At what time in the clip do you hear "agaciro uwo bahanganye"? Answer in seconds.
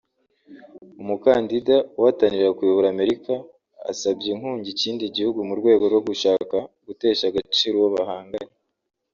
7.27-8.55